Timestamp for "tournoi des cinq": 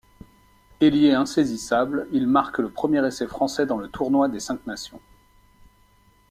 3.87-4.65